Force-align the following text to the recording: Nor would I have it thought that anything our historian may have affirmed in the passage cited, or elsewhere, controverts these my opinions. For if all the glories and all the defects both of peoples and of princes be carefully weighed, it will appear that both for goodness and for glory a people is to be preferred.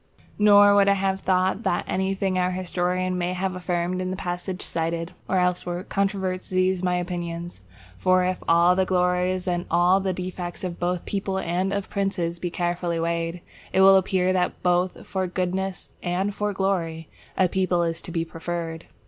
Nor 0.39 0.73
would 0.73 0.87
I 0.87 0.93
have 0.95 1.19
it 1.19 1.25
thought 1.25 1.61
that 1.61 1.85
anything 1.87 2.39
our 2.39 2.49
historian 2.49 3.19
may 3.19 3.33
have 3.33 3.53
affirmed 3.53 4.01
in 4.01 4.09
the 4.09 4.17
passage 4.17 4.63
cited, 4.63 5.11
or 5.29 5.37
elsewhere, 5.37 5.83
controverts 5.83 6.49
these 6.49 6.81
my 6.81 6.95
opinions. 6.95 7.61
For 7.99 8.25
if 8.25 8.41
all 8.49 8.75
the 8.75 8.83
glories 8.83 9.45
and 9.47 9.67
all 9.69 9.99
the 9.99 10.11
defects 10.11 10.63
both 10.63 11.01
of 11.01 11.05
peoples 11.05 11.43
and 11.45 11.71
of 11.71 11.91
princes 11.91 12.39
be 12.39 12.49
carefully 12.49 12.99
weighed, 12.99 13.41
it 13.71 13.81
will 13.81 13.95
appear 13.95 14.33
that 14.33 14.63
both 14.63 15.05
for 15.05 15.27
goodness 15.27 15.91
and 16.01 16.33
for 16.33 16.51
glory 16.51 17.07
a 17.37 17.47
people 17.47 17.83
is 17.83 18.01
to 18.01 18.11
be 18.11 18.25
preferred. 18.25 18.85